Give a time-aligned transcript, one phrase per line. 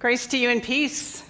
[0.00, 1.22] Grace to you and peace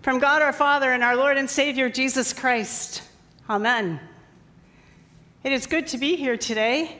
[0.00, 3.02] from God our Father and our Lord and Savior Jesus Christ.
[3.46, 4.00] Amen.
[5.44, 6.96] It is good to be here today.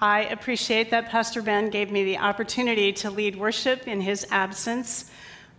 [0.00, 5.12] I appreciate that Pastor Ben gave me the opportunity to lead worship in his absence.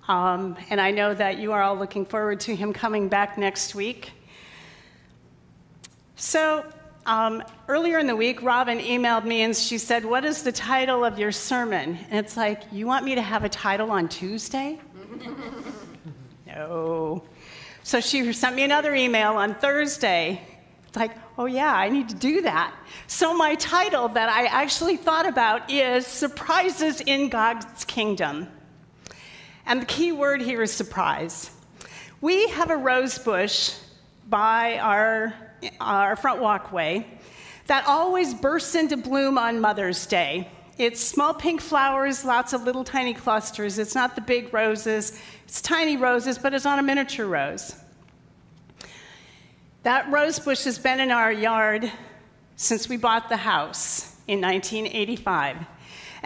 [0.09, 3.73] Um, and I know that you are all looking forward to him coming back next
[3.73, 4.11] week.
[6.17, 6.65] So,
[7.05, 11.05] um, earlier in the week, Robin emailed me and she said, What is the title
[11.05, 11.99] of your sermon?
[12.09, 14.79] And it's like, You want me to have a title on Tuesday?
[16.47, 17.23] no.
[17.83, 20.41] So she sent me another email on Thursday.
[20.87, 22.73] It's like, Oh, yeah, I need to do that.
[23.05, 28.47] So my title that I actually thought about is Surprises in God's Kingdom.
[29.67, 31.51] And the key word here is surprise.
[32.21, 33.75] We have a rose bush
[34.27, 35.35] by our
[35.79, 37.05] our front walkway
[37.67, 40.49] that always bursts into bloom on Mother's Day.
[40.77, 43.79] It's small pink flowers, lots of little tiny clusters.
[43.79, 47.75] It's not the big roses, it's tiny roses, but it's on a miniature rose.
[49.83, 51.91] That rose bush has been in our yard
[52.55, 55.57] since we bought the house in 1985.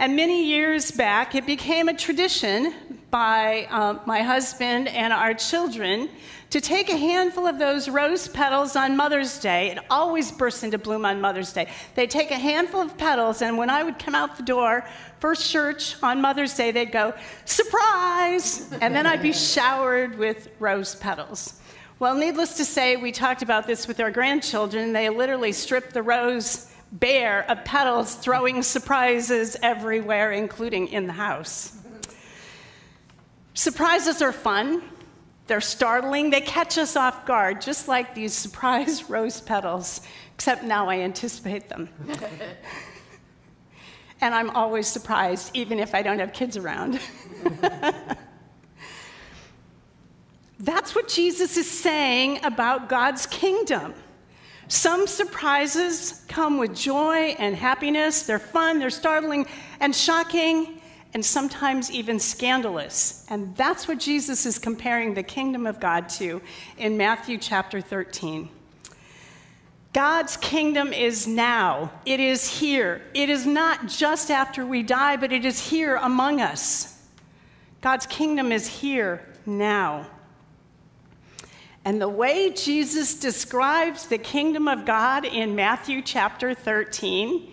[0.00, 2.72] And many years back, it became a tradition
[3.10, 6.08] by um, my husband and our children
[6.48, 9.72] to take a handful of those rose petals on Mother's Day.
[9.72, 11.68] It always bursts into bloom on Mother's Day.
[11.96, 14.86] They take a handful of petals, and when I would come out the door,
[15.18, 17.12] first church on Mother's Day, they'd go,
[17.44, 18.72] surprise!
[18.80, 21.60] And then I'd be showered with rose petals.
[21.98, 24.94] Well, needless to say, we talked about this with our grandchildren.
[24.94, 31.76] They literally stripped the rose bare of petals, throwing surprises everywhere, including in the house.
[33.54, 34.82] Surprises are fun.
[35.46, 36.30] They're startling.
[36.30, 40.00] They catch us off guard, just like these surprise rose petals,
[40.34, 41.88] except now I anticipate them.
[44.20, 47.00] and I'm always surprised, even if I don't have kids around.
[50.60, 53.94] That's what Jesus is saying about God's kingdom.
[54.68, 58.22] Some surprises come with joy and happiness.
[58.22, 59.46] They're fun, they're startling
[59.80, 60.80] and shocking
[61.12, 63.26] and sometimes even scandalous.
[63.28, 66.40] And that's what Jesus is comparing the kingdom of God to
[66.78, 68.48] in Matthew chapter 13.
[69.92, 71.90] God's kingdom is now.
[72.06, 73.02] It is here.
[73.12, 76.96] It is not just after we die, but it is here among us.
[77.80, 80.06] God's kingdom is here now.
[81.84, 87.50] And the way Jesus describes the kingdom of God in Matthew chapter 13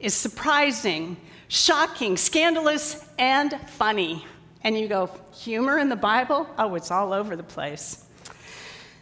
[0.00, 4.24] is surprising shocking, scandalous, and funny.
[4.64, 6.48] And you go, humor in the Bible?
[6.58, 8.06] Oh, it's all over the place.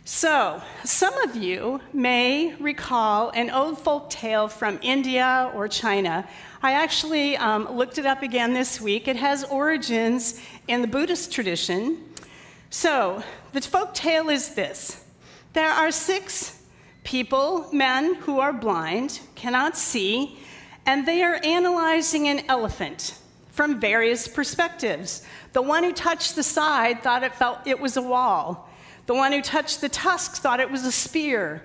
[0.04, 6.28] So, some of you may recall an old folk tale from India or China.
[6.60, 9.06] I actually um, looked it up again this week.
[9.06, 12.04] It has origins in the Buddhist tradition.
[12.70, 15.04] So, the folk tale is this
[15.52, 16.62] there are six
[17.02, 20.38] people, men who are blind, cannot see,
[20.86, 23.18] and they are analyzing an elephant
[23.50, 25.26] from various perspectives.
[25.52, 28.70] The one who touched the side thought it felt it was a wall.
[29.06, 31.64] The one who touched the tusk thought it was a spear.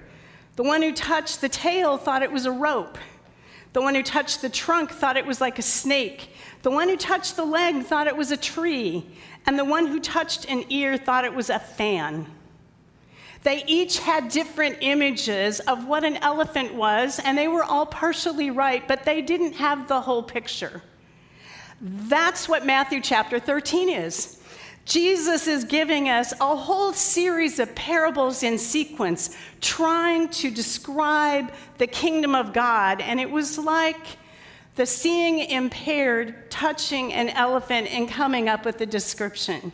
[0.56, 2.98] The one who touched the tail thought it was a rope.
[3.74, 6.30] The one who touched the trunk thought it was like a snake.
[6.64, 9.06] The one who touched the leg thought it was a tree.
[9.46, 12.28] And the one who touched an ear thought it was a fan.
[13.44, 18.50] They each had different images of what an elephant was, and they were all partially
[18.50, 20.82] right, but they didn't have the whole picture.
[21.80, 24.42] That's what Matthew chapter 13 is.
[24.86, 31.88] Jesus is giving us a whole series of parables in sequence, trying to describe the
[31.88, 33.02] kingdom of God.
[33.02, 34.18] And it was like
[34.76, 39.72] the seeing impaired touching an elephant and coming up with a description.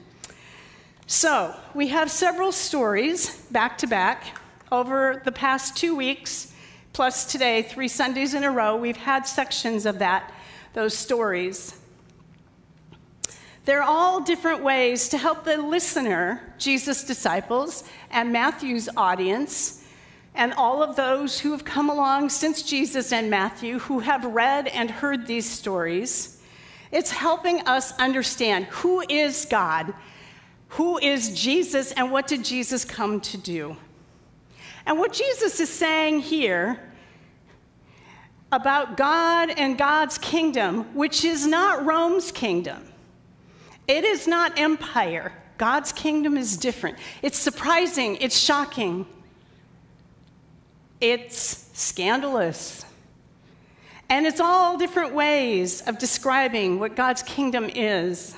[1.07, 4.37] So, we have several stories back to back
[4.71, 6.53] over the past two weeks,
[6.93, 8.77] plus today, three Sundays in a row.
[8.77, 10.31] We've had sections of that,
[10.73, 11.77] those stories.
[13.65, 19.80] They're all different ways to help the listener, Jesus' disciples, and Matthew's audience,
[20.41, 24.67] and all of those who have come along since Jesus and Matthew who have read
[24.67, 26.41] and heard these stories.
[26.91, 29.93] It's helping us understand who is God
[30.71, 33.75] who is Jesus and what did Jesus come to do?
[34.85, 36.79] And what Jesus is saying here
[38.53, 42.81] about God and God's kingdom, which is not Rome's kingdom,
[43.85, 45.33] it is not empire.
[45.57, 46.97] God's kingdom is different.
[47.21, 49.05] It's surprising, it's shocking,
[51.01, 52.85] it's scandalous.
[54.09, 58.35] And it's all different ways of describing what God's kingdom is.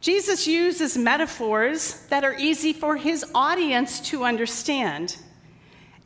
[0.00, 5.16] Jesus uses metaphors that are easy for his audience to understand.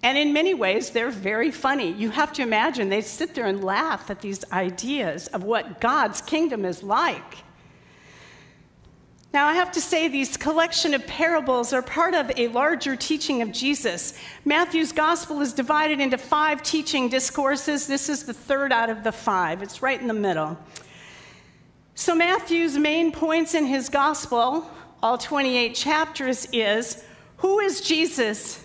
[0.02, 1.92] And in many ways, they're very funny.
[1.92, 6.20] You have to imagine they sit there and laugh at these ideas of what God's
[6.20, 7.38] kingdom is like.
[9.34, 13.42] Now, I have to say, these collection of parables are part of a larger teaching
[13.42, 14.16] of Jesus.
[14.44, 17.88] Matthew's gospel is divided into five teaching discourses.
[17.88, 20.56] This is the third out of the five, it's right in the middle.
[21.96, 24.70] So, Matthew's main points in his gospel,
[25.02, 27.02] all 28 chapters, is
[27.38, 28.64] who is Jesus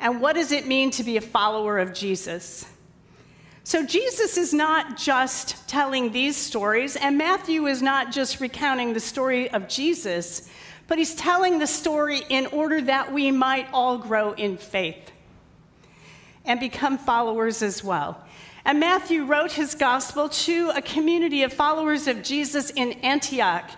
[0.00, 2.66] and what does it mean to be a follower of Jesus?
[3.64, 9.00] So Jesus is not just telling these stories, and Matthew is not just recounting the
[9.00, 10.48] story of Jesus,
[10.88, 15.12] but he's telling the story in order that we might all grow in faith
[16.44, 18.20] and become followers as well.
[18.64, 23.70] And Matthew wrote his gospel to a community of followers of Jesus in Antioch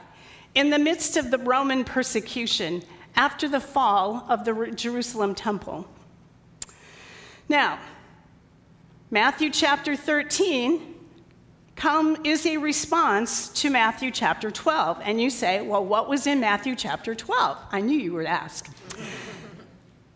[0.55, 2.83] in the midst of the Roman persecution
[3.17, 5.87] after the fall of the Jerusalem temple.
[7.49, 7.79] Now,
[9.15, 10.93] Matthew chapter 13
[11.77, 15.03] come is a response to Matthew chapter 12.
[15.05, 17.57] And you say, well, what was in Matthew chapter 12?
[17.71, 18.69] I knew you would ask.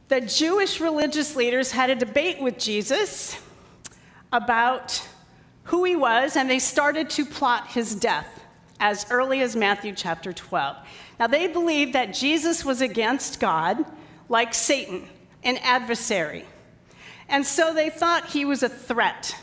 [0.09, 3.41] the Jewish religious leaders had a debate with Jesus
[4.33, 5.01] about
[5.63, 8.41] who he was, and they started to plot his death
[8.81, 10.77] as early as Matthew chapter 12.
[11.21, 13.85] Now, they believed that Jesus was against God,
[14.29, 15.07] like Satan,
[15.45, 16.45] an adversary.
[17.29, 19.37] And so they thought he was a threat.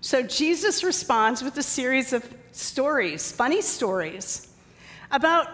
[0.00, 4.48] So Jesus responds with a series of stories, funny stories,
[5.10, 5.48] about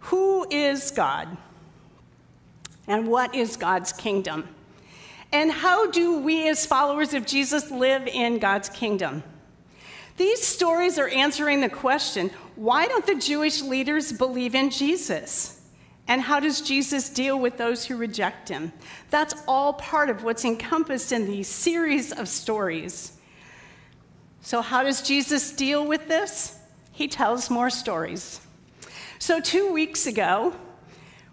[0.00, 1.36] who is God
[2.86, 4.48] and what is God's kingdom.
[5.32, 9.22] And how do we, as followers of Jesus, live in God's kingdom?
[10.16, 15.58] These stories are answering the question why don't the Jewish leaders believe in Jesus?
[16.08, 18.72] And how does Jesus deal with those who reject him?
[19.10, 23.12] That's all part of what's encompassed in these series of stories.
[24.40, 26.58] So, how does Jesus deal with this?
[26.90, 28.40] He tells more stories.
[29.20, 30.54] So, two weeks ago,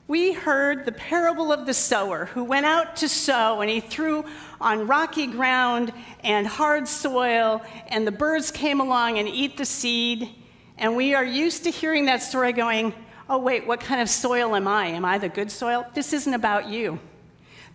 [0.07, 4.25] we heard the parable of the sower who went out to sow and he threw
[4.62, 5.94] on rocky ground
[6.24, 10.30] and hard soil, and the birds came along and eat the seed.
[10.77, 12.94] And we are used to hearing that story going,
[13.30, 14.88] oh, wait, what kind of soil am I?
[14.88, 15.86] Am I the good soil?
[15.94, 17.00] This isn't about you.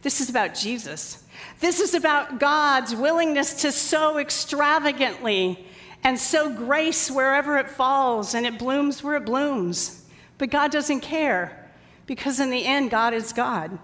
[0.02, 1.24] This is about Jesus.
[1.60, 5.66] This is about God's willingness to sow extravagantly
[6.02, 10.04] and sow grace wherever it falls and it blooms where it blooms.
[10.36, 11.70] But God doesn't care
[12.06, 13.78] because in the end, God is God.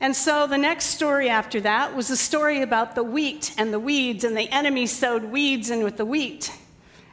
[0.00, 3.78] And so the next story after that was a story about the wheat and the
[3.78, 6.50] weeds, and the enemy sowed weeds in with the wheat.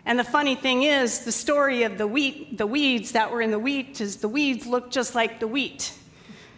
[0.06, 3.52] And the funny thing is, the story of the wheat, the weeds that were in
[3.52, 5.94] the wheat, is the weeds look just like the wheat.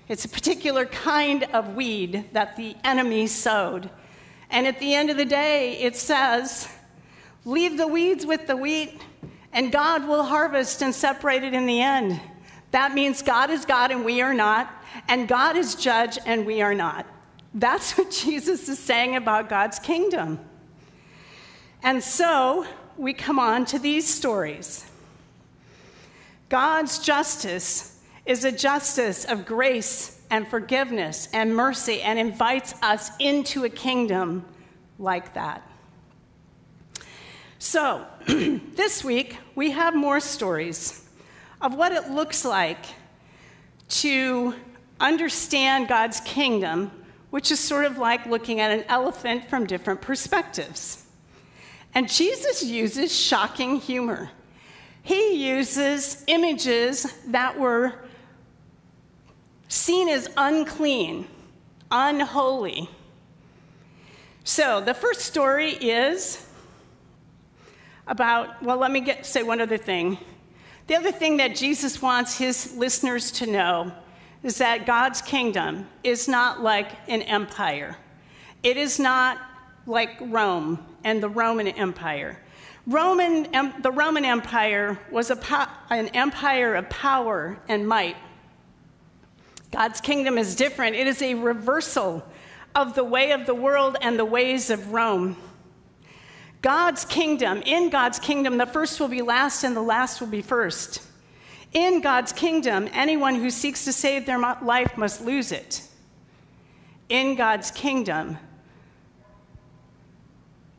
[0.07, 3.89] It's a particular kind of weed that the enemy sowed.
[4.49, 6.69] And at the end of the day, it says,
[7.45, 9.01] Leave the weeds with the wheat,
[9.51, 12.19] and God will harvest and separate it in the end.
[12.71, 14.71] That means God is God and we are not,
[15.07, 17.05] and God is judge and we are not.
[17.53, 20.39] That's what Jesus is saying about God's kingdom.
[21.81, 22.65] And so,
[22.97, 24.85] we come on to these stories.
[26.49, 33.65] God's justice is a justice of grace and forgiveness and mercy and invites us into
[33.65, 34.45] a kingdom
[34.99, 35.67] like that.
[37.59, 41.07] So, this week we have more stories
[41.61, 42.85] of what it looks like
[43.89, 44.53] to
[44.99, 46.91] understand God's kingdom,
[47.29, 51.02] which is sort of like looking at an elephant from different perspectives.
[51.95, 54.29] And Jesus uses shocking humor.
[55.03, 57.93] He uses images that were
[59.67, 61.27] seen as unclean,
[61.91, 62.89] unholy.
[64.43, 66.45] So the first story is
[68.07, 70.17] about, well, let me get, say one other thing.
[70.87, 73.91] The other thing that Jesus wants his listeners to know
[74.41, 77.95] is that God's kingdom is not like an empire.
[78.63, 79.39] It is not
[79.85, 82.39] like Rome and the Roman Empire.
[82.85, 83.47] Roman,
[83.81, 88.17] the Roman Empire was po- an empire of power and might.
[89.71, 90.95] God's kingdom is different.
[90.95, 92.23] It is a reversal
[92.75, 95.37] of the way of the world and the ways of Rome.
[96.61, 100.41] God's kingdom, in God's kingdom, the first will be last and the last will be
[100.41, 101.01] first.
[101.73, 105.81] In God's kingdom, anyone who seeks to save their life must lose it.
[107.09, 108.37] In God's kingdom,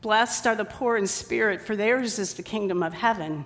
[0.05, 3.43] Blessed are the poor in spirit, for theirs is the kingdom of heaven.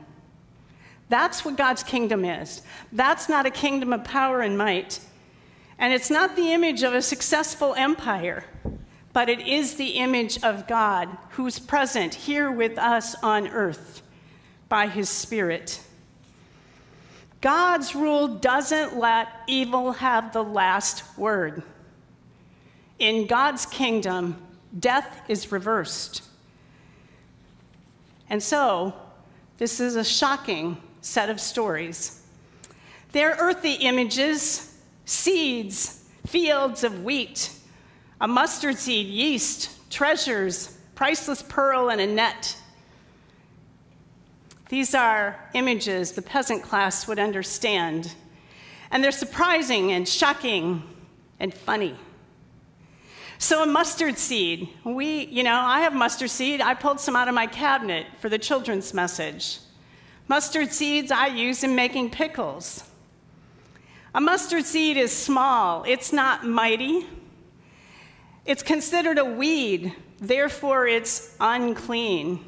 [1.07, 2.63] That's what God's kingdom is.
[2.91, 4.99] That's not a kingdom of power and might.
[5.77, 8.43] And it's not the image of a successful empire,
[9.13, 14.01] but it is the image of God who's present here with us on earth
[14.67, 15.81] by his Spirit.
[17.39, 21.63] God's rule doesn't let evil have the last word.
[22.99, 24.35] In God's kingdom,
[24.77, 26.23] death is reversed.
[28.29, 28.93] And so,
[29.57, 32.21] this is a shocking set of stories.
[33.11, 37.51] They're earthy images, seeds, fields of wheat,
[38.21, 42.55] a mustard seed, yeast, treasures, priceless pearl, and a net.
[44.69, 48.13] These are images the peasant class would understand,
[48.91, 50.83] and they're surprising and shocking
[51.39, 51.95] and funny.
[53.41, 56.59] So, a mustard seed, we, you know, I have mustard seed.
[56.59, 59.59] I pulled some out of my cabinet for the children's message.
[60.27, 62.83] Mustard seeds I use in making pickles.
[64.13, 67.07] A mustard seed is small, it's not mighty.
[68.45, 72.43] It's considered a weed, therefore, it's unclean.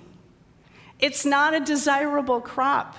[0.99, 2.97] It's not a desirable crop.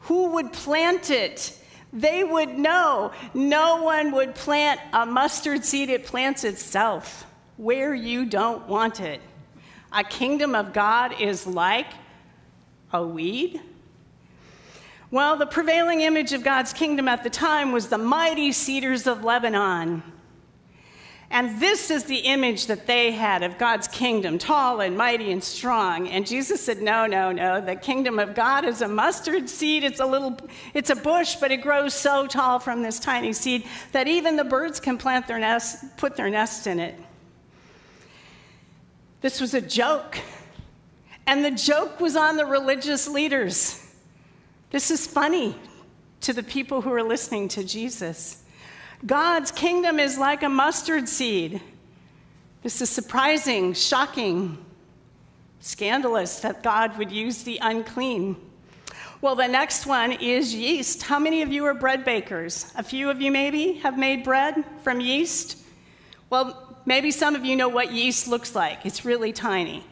[0.00, 1.58] Who would plant it?
[1.92, 3.12] They would know.
[3.34, 9.20] No one would plant a mustard seed, it plants itself where you don't want it.
[9.92, 11.88] A kingdom of God is like
[12.92, 13.60] a weed
[15.12, 19.22] well, the prevailing image of God's kingdom at the time was the mighty cedars of
[19.22, 20.02] Lebanon.
[21.32, 25.42] And this is the image that they had of God's kingdom, tall and mighty and
[25.42, 26.06] strong.
[26.08, 27.58] And Jesus said, No, no, no.
[27.58, 29.82] The kingdom of God is a mustard seed.
[29.82, 30.36] It's a little,
[30.74, 34.44] it's a bush, but it grows so tall from this tiny seed that even the
[34.44, 37.00] birds can plant their nest, put their nest in it.
[39.22, 40.18] This was a joke.
[41.26, 43.82] And the joke was on the religious leaders.
[44.68, 45.56] This is funny
[46.20, 48.41] to the people who are listening to Jesus.
[49.04, 51.60] God's kingdom is like a mustard seed.
[52.62, 54.64] This is surprising, shocking,
[55.60, 58.36] scandalous that God would use the unclean.
[59.20, 61.02] Well, the next one is yeast.
[61.02, 62.72] How many of you are bread bakers?
[62.76, 65.58] A few of you maybe have made bread from yeast?
[66.30, 68.86] Well, maybe some of you know what yeast looks like.
[68.86, 69.84] It's really tiny.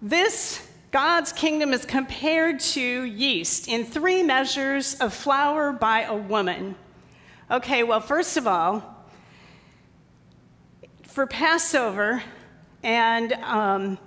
[0.00, 6.74] This God's kingdom is compared to yeast in three measures of flour by a woman.
[7.52, 8.82] Okay, well, first of all,
[11.02, 12.22] for Passover,
[12.82, 13.98] and um,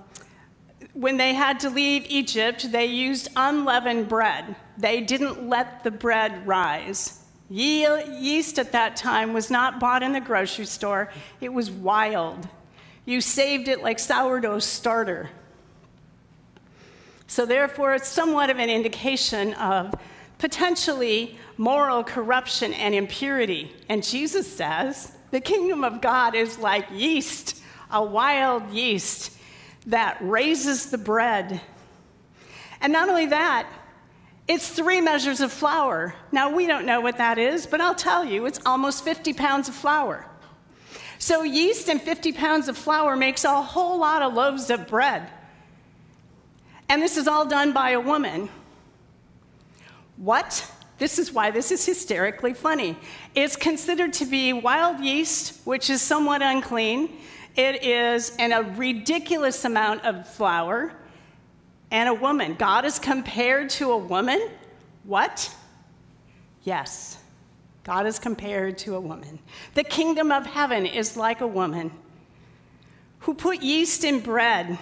[0.94, 4.56] when they had to leave Egypt, they used unleavened bread.
[4.80, 7.20] They didn't let the bread rise.
[7.48, 12.48] Yeast at that time was not bought in the grocery store, it was wild.
[13.06, 15.30] You saved it like sourdough starter.
[17.28, 19.94] So, therefore, it's somewhat of an indication of
[20.38, 23.72] potentially moral corruption and impurity.
[23.90, 27.62] And Jesus says the kingdom of God is like yeast,
[27.92, 29.32] a wild yeast
[29.88, 31.62] that raises the bread.
[32.82, 33.68] And not only that,
[34.48, 36.14] it's three measures of flour.
[36.32, 39.68] Now, we don't know what that is, but I'll tell you, it's almost 50 pounds
[39.68, 40.28] of flour.
[41.18, 45.28] So, yeast and 50 pounds of flour makes a whole lot of loaves of bread.
[46.88, 48.50] And this is all done by a woman.
[50.18, 50.72] What?
[50.98, 52.98] This is why this is hysterically funny.
[53.34, 57.18] It's considered to be wild yeast, which is somewhat unclean.
[57.56, 60.94] It is in a ridiculous amount of flour.
[61.92, 62.56] And a woman.
[62.56, 64.50] God is compared to a woman?
[65.04, 65.54] What?
[66.64, 67.20] Yes.
[67.84, 69.40] God is compared to a woman.
[69.76, 71.92] The kingdom of heaven is like a woman
[73.20, 74.78] who put yeast in bread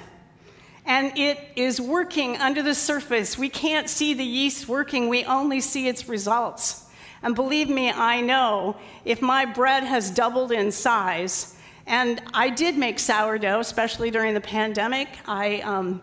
[0.86, 3.38] and it is working under the surface.
[3.38, 6.86] We can't see the yeast working, we only see its results.
[7.22, 8.76] And believe me, I know
[9.06, 11.56] if my bread has doubled in size,
[11.88, 15.08] and I did make sourdough, especially during the pandemic.
[15.26, 16.02] I um,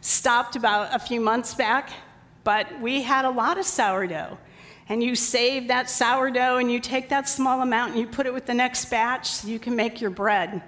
[0.00, 1.90] stopped about a few months back,
[2.44, 4.38] but we had a lot of sourdough.
[4.88, 8.34] And you save that sourdough and you take that small amount and you put it
[8.34, 10.62] with the next batch so you can make your bread.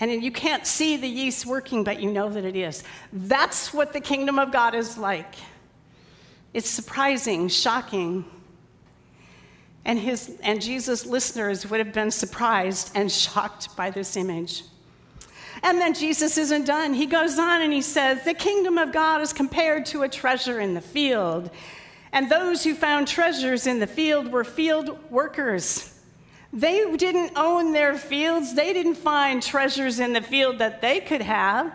[0.00, 2.82] And you can't see the yeast working, but you know that it is.
[3.12, 5.34] That's what the kingdom of God is like.
[6.52, 8.24] It's surprising, shocking.
[9.84, 14.64] And, his, and Jesus' listeners would have been surprised and shocked by this image.
[15.62, 16.94] And then Jesus isn't done.
[16.94, 20.58] He goes on and he says, The kingdom of God is compared to a treasure
[20.60, 21.50] in the field.
[22.12, 25.93] And those who found treasures in the field were field workers
[26.54, 28.54] they didn't own their fields.
[28.54, 31.72] They didn't find treasures in the field that they could have.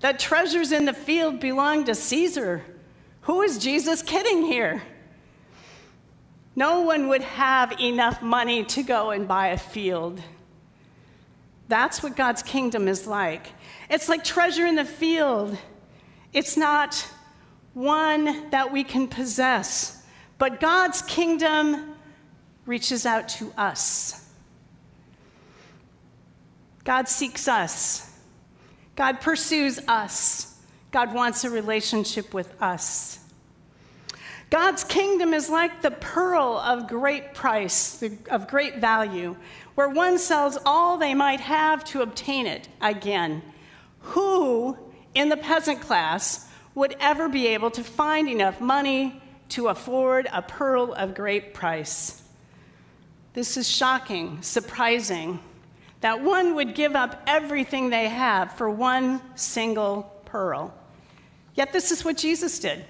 [0.00, 2.64] The treasures in the field belonged to Caesar,
[3.22, 4.82] Who is Jesus kidding here?
[6.56, 10.20] No one would have enough money to go and buy a field.
[11.68, 13.46] That's what God's kingdom is like.
[13.88, 15.56] It's like treasure in the field.
[16.32, 17.06] It's not
[17.74, 20.02] one that we can possess,
[20.38, 21.91] but God's kingdom
[22.66, 24.28] reaches out to us.
[26.84, 28.10] God seeks us.
[28.96, 30.58] God pursues us.
[30.90, 33.18] God wants a relationship with us.
[34.50, 39.34] God's kingdom is like the pearl of great price, of great value,
[39.74, 43.42] where one sells all they might have to obtain it again.
[44.00, 44.76] Who
[45.14, 50.42] in the peasant class would ever be able to find enough money to afford a
[50.42, 52.21] pearl of great price?
[53.34, 55.40] This is shocking, surprising,
[56.00, 60.74] that one would give up everything they have for one single pearl.
[61.54, 62.84] Yet this is what Jesus did.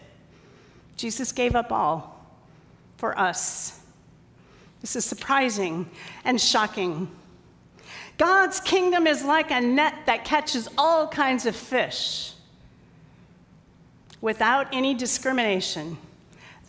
[0.96, 2.24] Jesus gave up all
[2.96, 3.80] for us.
[4.80, 5.88] This is surprising
[6.24, 7.10] and shocking.
[8.18, 12.32] God's kingdom is like a net that catches all kinds of fish
[14.20, 15.98] without any discrimination.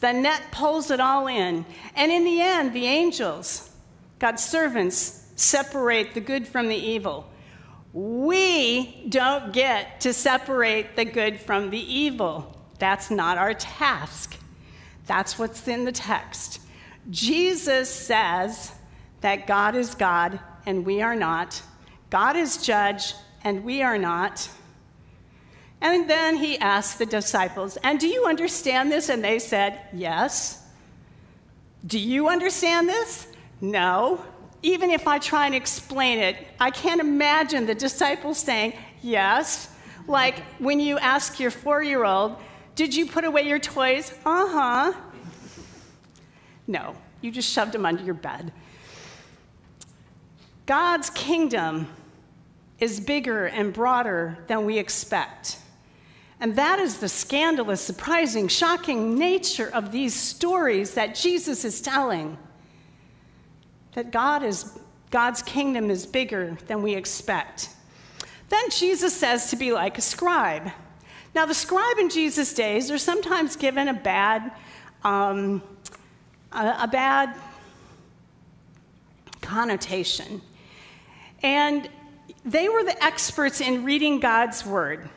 [0.03, 1.65] The net pulls it all in.
[1.95, 3.71] And in the end, the angels,
[4.19, 7.25] God's servants, separate the good from the evil.
[7.93, 12.53] We don't get to separate the good from the evil.
[12.79, 14.35] That's not our task.
[15.05, 16.59] That's what's in the text.
[17.09, 18.73] Jesus says
[19.21, 21.61] that God is God and we are not.
[22.09, 23.13] God is judge
[23.45, 24.49] and we are not.
[25.83, 29.09] And then he asked the disciples, And do you understand this?
[29.09, 30.63] And they said, Yes.
[31.85, 33.27] Do you understand this?
[33.59, 34.23] No.
[34.61, 39.75] Even if I try and explain it, I can't imagine the disciples saying, Yes.
[40.07, 42.37] Like when you ask your four year old,
[42.75, 44.13] did you put away your toys?
[44.25, 44.93] Uh huh.
[46.65, 48.53] No, you just shoved them under your bed.
[50.65, 51.89] God's kingdom
[52.79, 55.57] is bigger and broader than we expect.
[56.39, 62.37] And that is the scandalous, surprising, shocking nature of these stories that Jesus is telling.
[63.93, 64.77] That God is,
[65.11, 67.69] God's kingdom is bigger than we expect.
[68.49, 70.71] Then Jesus says to be like a scribe.
[71.35, 74.51] Now, the scribe in Jesus' days are sometimes given a bad,
[75.03, 75.63] um,
[76.51, 77.35] a, a bad
[79.41, 80.41] connotation.
[81.41, 81.89] And
[82.45, 85.09] they were the experts in reading God's word.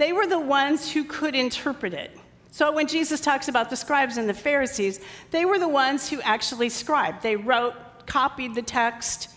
[0.00, 2.18] They were the ones who could interpret it.
[2.52, 4.98] So when Jesus talks about the scribes and the Pharisees,
[5.30, 7.22] they were the ones who actually scribed.
[7.22, 7.74] They wrote,
[8.06, 9.28] copied the text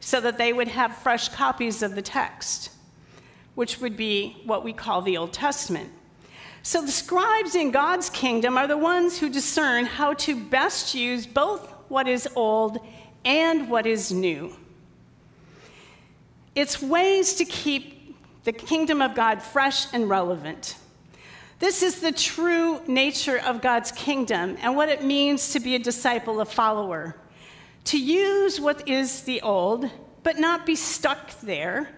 [0.00, 2.70] so that they would have fresh copies of the text
[3.56, 5.90] which would be what we call the Old Testament.
[6.62, 11.26] So the scribes in God's kingdom are the ones who discern how to best use
[11.26, 12.78] both what is old
[13.26, 14.56] and what is new.
[16.54, 17.95] It's ways to keep
[18.46, 20.76] the kingdom of God fresh and relevant.
[21.58, 25.80] This is the true nature of God's kingdom and what it means to be a
[25.80, 27.16] disciple, a follower.
[27.86, 29.90] To use what is the old,
[30.22, 31.90] but not be stuck there,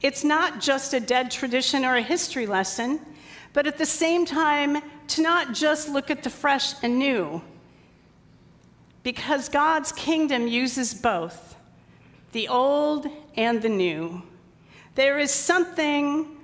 [0.00, 3.00] it's not just a dead tradition or a history lesson,
[3.52, 7.42] but at the same time, to not just look at the fresh and new.
[9.02, 11.56] Because God's kingdom uses both
[12.30, 14.22] the old and the new.
[14.96, 16.38] There is something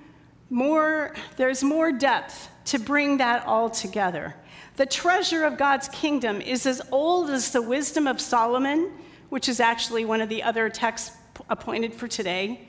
[0.50, 4.34] more, there's more depth to bring that all together.
[4.76, 8.92] The treasure of God's kingdom is as old as the wisdom of Solomon,
[9.30, 11.16] which is actually one of the other texts
[11.48, 12.68] appointed for today.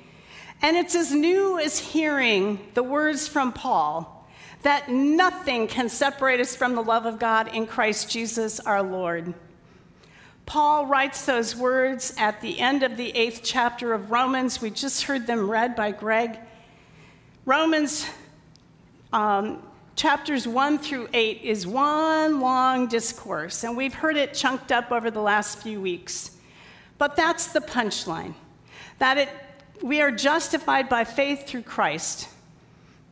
[0.62, 4.26] And it's as new as hearing the words from Paul
[4.62, 9.34] that nothing can separate us from the love of God in Christ Jesus our Lord.
[10.46, 14.62] Paul writes those words at the end of the eighth chapter of Romans.
[14.62, 16.38] We just heard them read by Greg.
[17.46, 18.06] Romans
[19.12, 19.62] um,
[19.96, 25.12] chapters 1 through 8 is one long discourse, and we've heard it chunked up over
[25.12, 26.32] the last few weeks.
[26.98, 28.34] But that's the punchline
[29.00, 29.30] that it
[29.82, 32.30] we are justified by faith through Christ.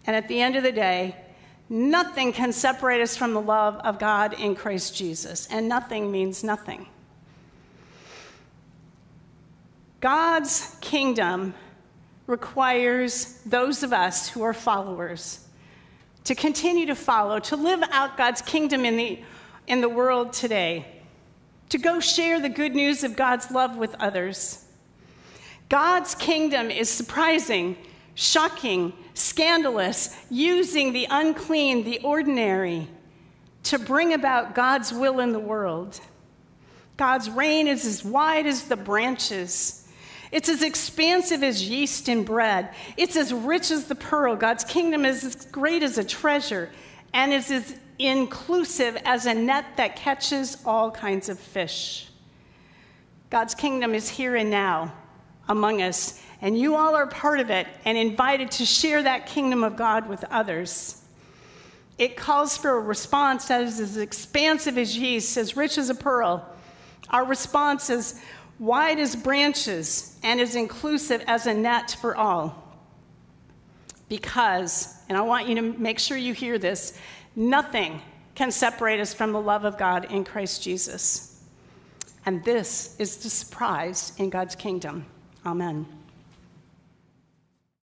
[0.07, 1.17] And at the end of the day,
[1.69, 5.47] nothing can separate us from the love of God in Christ Jesus.
[5.51, 6.87] And nothing means nothing.
[10.01, 11.53] God's kingdom
[12.27, 15.47] requires those of us who are followers
[16.25, 19.19] to continue to follow, to live out God's kingdom in the,
[19.67, 20.85] in the world today,
[21.69, 24.65] to go share the good news of God's love with others
[25.71, 27.77] God's kingdom is surprising,
[28.13, 32.89] shocking, scandalous, using the unclean, the ordinary,
[33.63, 36.01] to bring about God's will in the world.
[36.97, 39.80] God's reign is as wide as the branches.
[40.31, 42.69] It's as expansive as yeast in bread.
[42.95, 44.35] It's as rich as the pearl.
[44.35, 46.69] God's kingdom is as great as a treasure
[47.13, 52.07] and is as inclusive as a net that catches all kinds of fish.
[53.29, 54.93] God's kingdom is here and now
[55.47, 59.63] among us, and you all are part of it and invited to share that kingdom
[59.63, 61.01] of God with others.
[61.97, 65.95] It calls for a response that is as expansive as yeast, as rich as a
[65.95, 66.47] pearl.
[67.09, 68.19] Our response is
[68.61, 72.63] wide as branches and as inclusive as a net for all.
[74.07, 76.97] Because, and I want you to make sure you hear this,
[77.35, 77.99] nothing
[78.35, 81.43] can separate us from the love of God in Christ Jesus.
[82.27, 85.07] And this is the surprise in God's kingdom.
[85.43, 85.87] Amen.